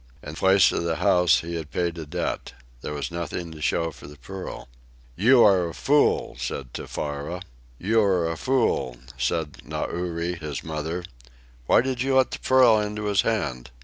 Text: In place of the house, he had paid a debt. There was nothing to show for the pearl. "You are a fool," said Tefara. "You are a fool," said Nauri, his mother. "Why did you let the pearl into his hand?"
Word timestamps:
In 0.23 0.33
place 0.33 0.71
of 0.71 0.81
the 0.83 0.95
house, 0.95 1.41
he 1.41 1.53
had 1.57 1.69
paid 1.69 1.95
a 1.99 2.07
debt. 2.07 2.53
There 2.81 2.93
was 2.95 3.11
nothing 3.11 3.51
to 3.51 3.61
show 3.61 3.91
for 3.91 4.07
the 4.07 4.17
pearl. 4.17 4.67
"You 5.15 5.43
are 5.43 5.69
a 5.69 5.75
fool," 5.75 6.35
said 6.39 6.73
Tefara. 6.73 7.43
"You 7.77 8.01
are 8.01 8.27
a 8.31 8.35
fool," 8.35 8.97
said 9.19 9.61
Nauri, 9.63 10.39
his 10.39 10.63
mother. 10.63 11.03
"Why 11.67 11.81
did 11.81 12.01
you 12.01 12.15
let 12.17 12.31
the 12.31 12.39
pearl 12.39 12.79
into 12.79 13.03
his 13.05 13.21
hand?" 13.21 13.69